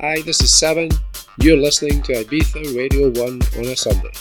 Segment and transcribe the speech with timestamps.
[0.00, 0.90] Hi, this is Seven.
[1.38, 4.12] You're listening to Ibiza Radio 1 on a Sunday.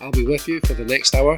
[0.00, 1.36] I'll be with you for the next hour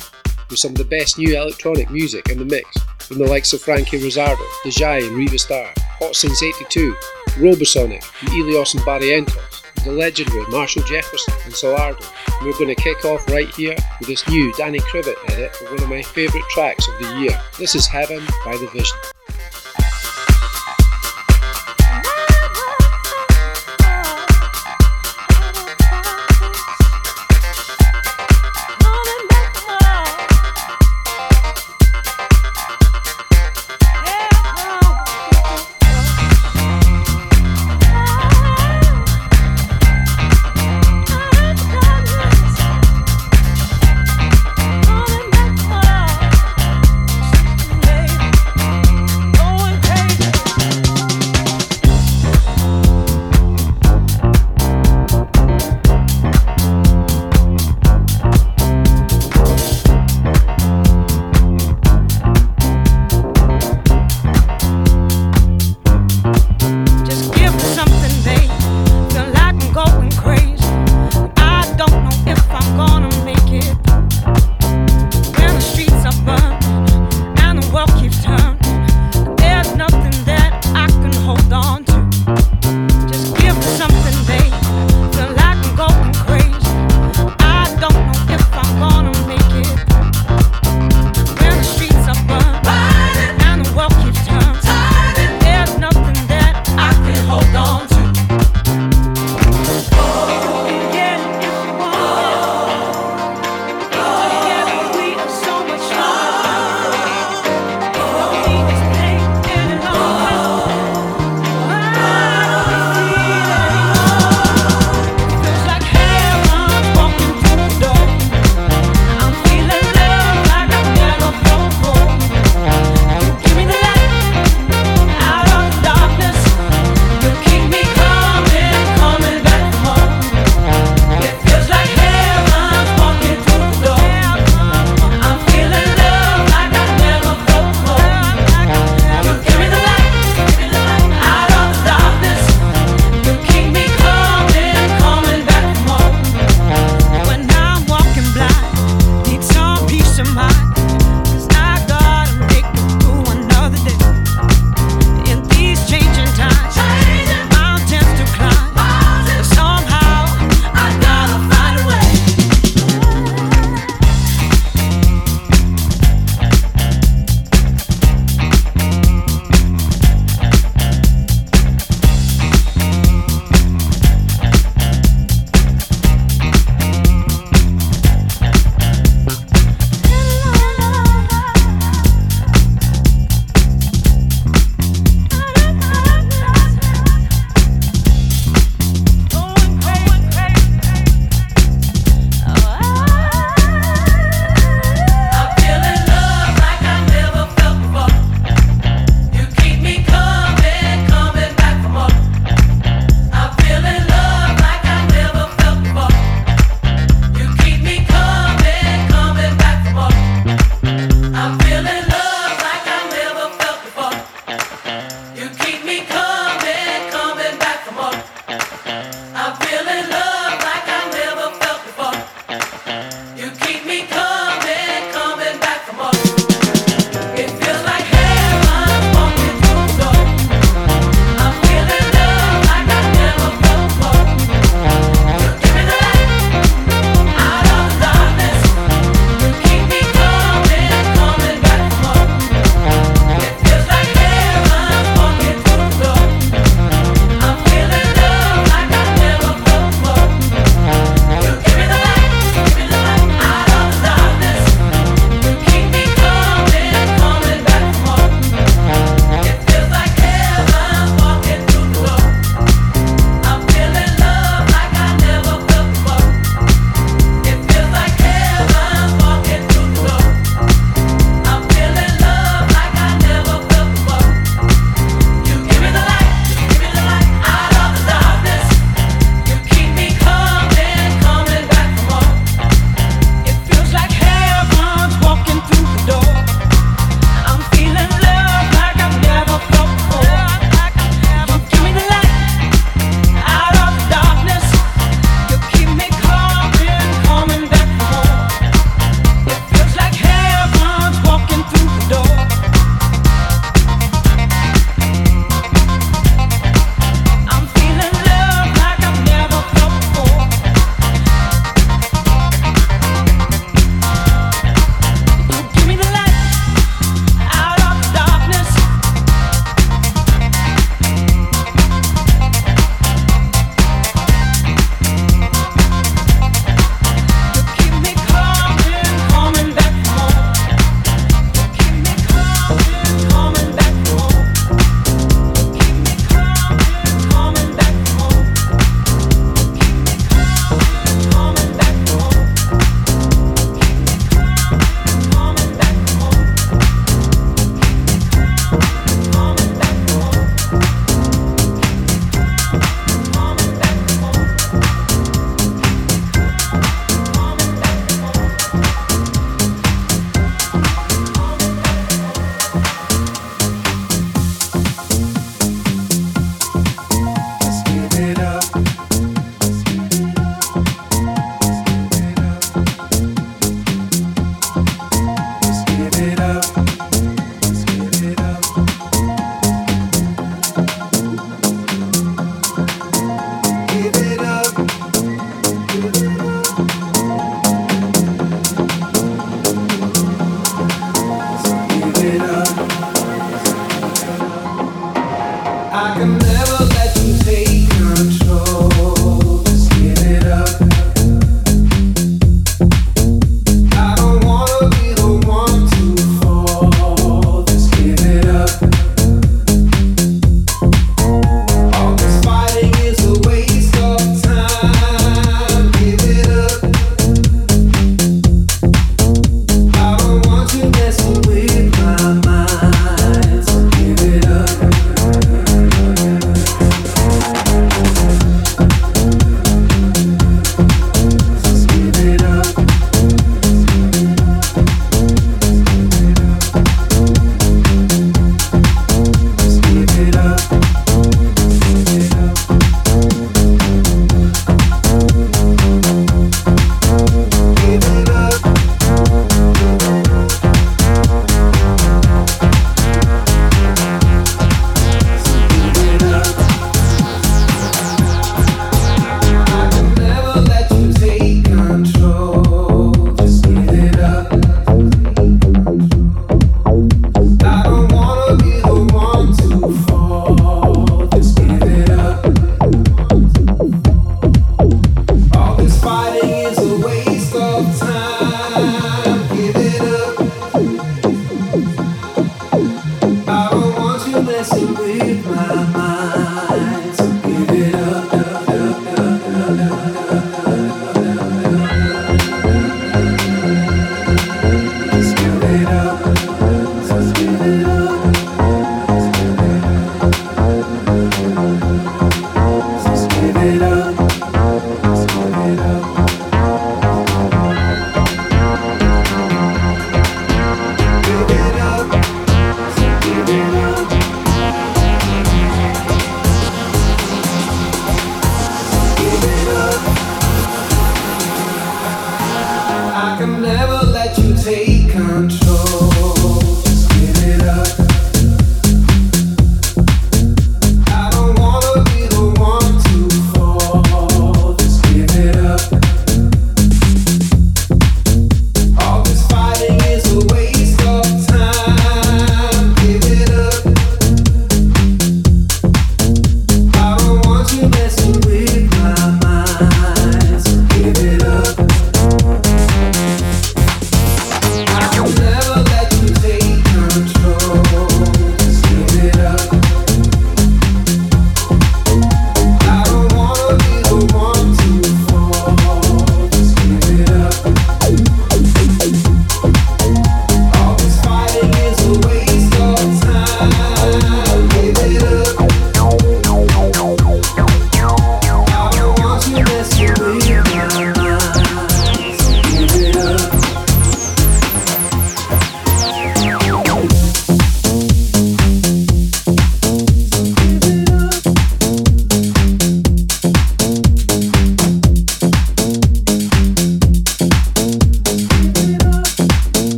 [0.48, 2.68] with some of the best new electronic music in the mix
[3.00, 6.94] from the likes of Franky Rizardo, Dejai and Riva Starr, Hot Since 82,
[7.30, 12.06] Robosonic, Illyus and Barrientos, the legendary Marshall Jefferson and Solardo.
[12.42, 15.82] We're going to kick off right here with this new Danny Krivit edit of one
[15.82, 17.42] of my favourite tracks of the year.
[17.58, 18.98] This is Heaven by The Vision.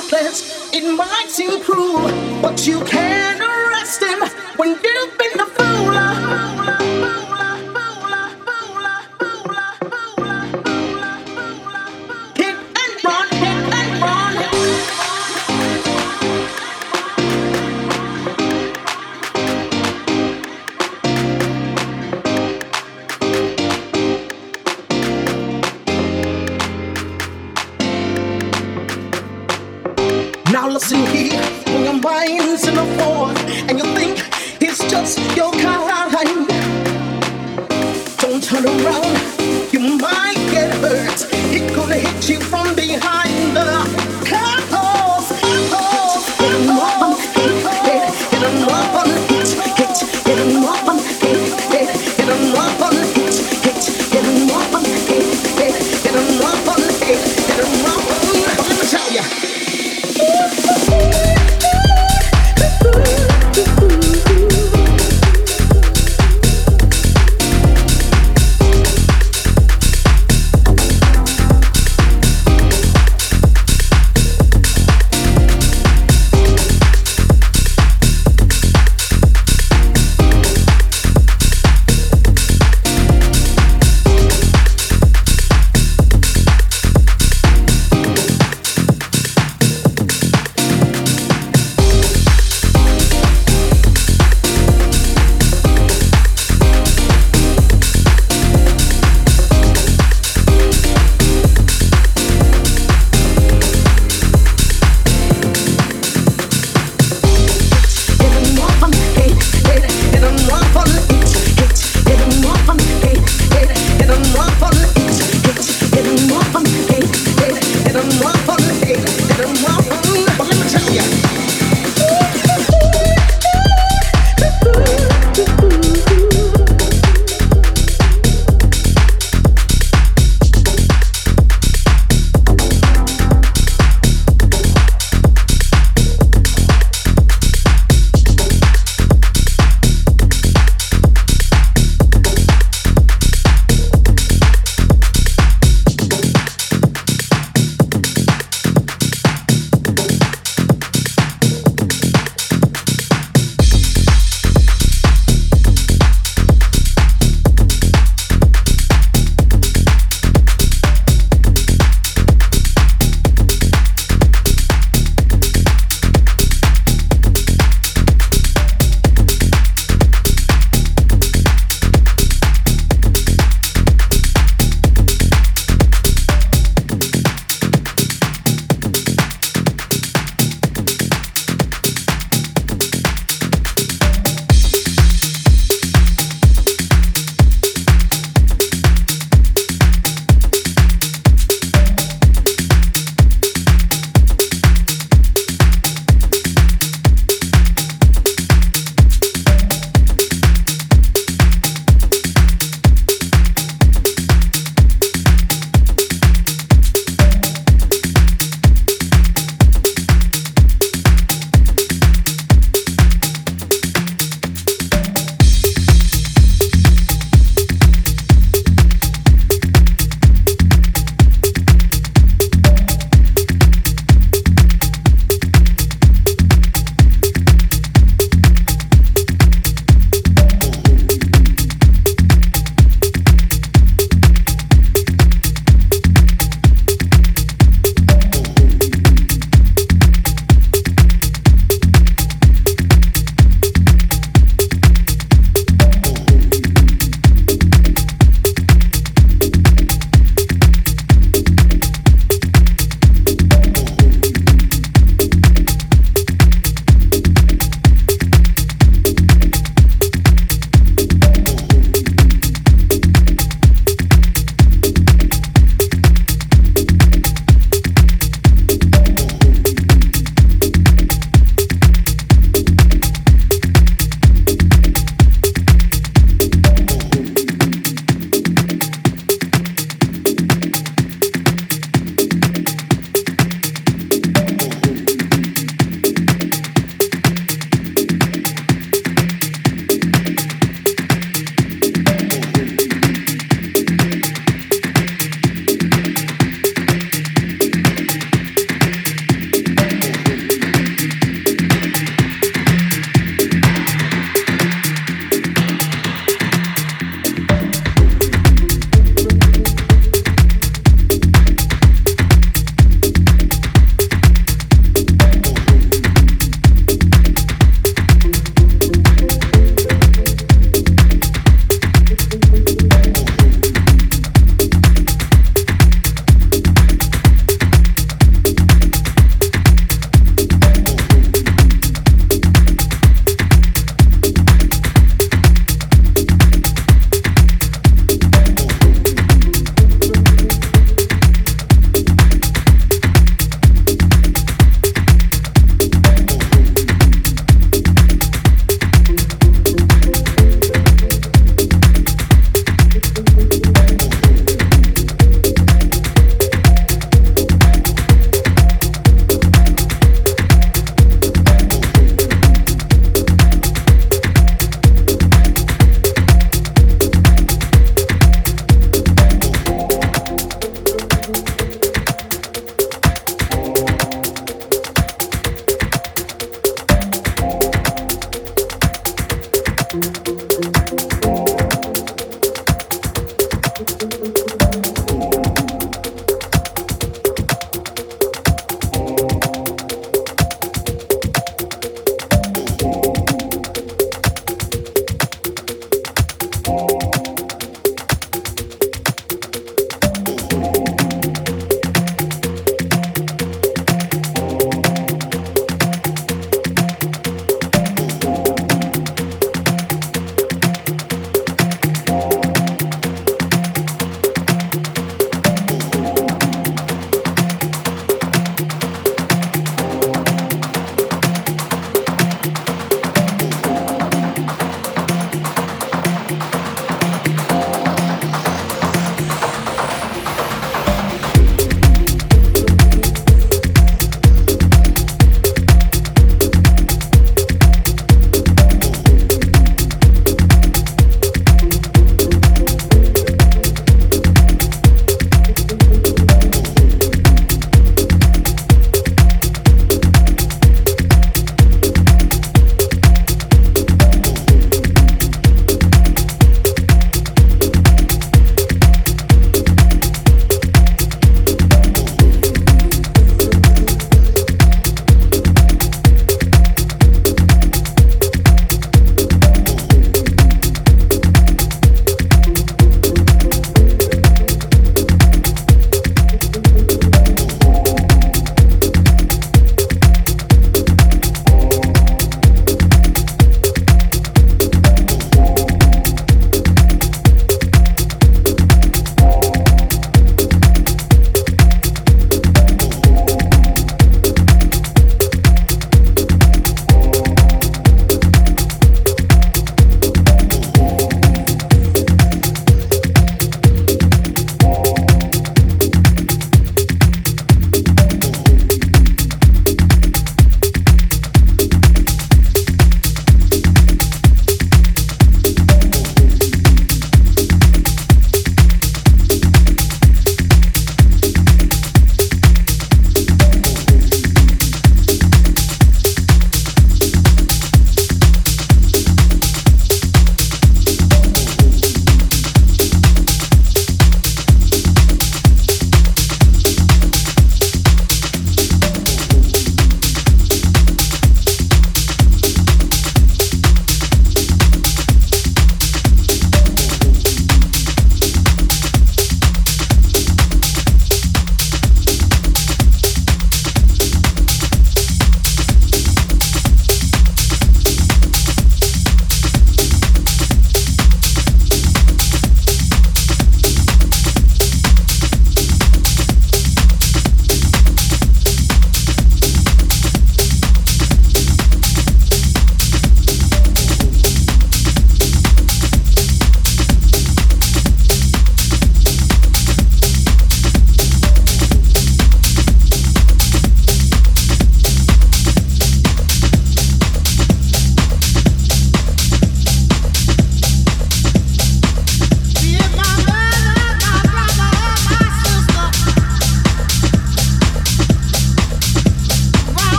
[0.00, 0.72] darkness.
[0.72, 2.02] It might seem cruel,
[2.42, 4.20] but you can't arrest him
[4.56, 5.29] when you've been.